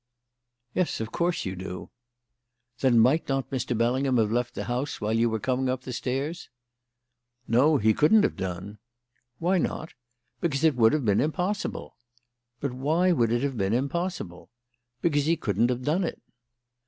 [0.73, 1.91] "Yes, of course you do!"
[2.79, 3.77] "Then might not Mr.
[3.77, 6.49] Bellingham have left the house while you were coming up the stairs?"
[7.47, 8.79] "No, he couldn't have done."
[9.37, 9.93] "Why not?"
[10.39, 11.97] "Because it would have been impossible."
[12.59, 14.49] "But why would it have been impossible?"
[15.03, 16.19] "Because he couldn't have done it."